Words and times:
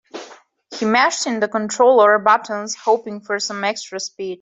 He 0.75 0.85
mashed 0.87 1.27
in 1.27 1.41
the 1.41 1.47
controller 1.47 2.17
buttons, 2.17 2.73
hoping 2.73 3.21
for 3.21 3.37
some 3.39 3.63
extra 3.63 3.99
speed. 3.99 4.29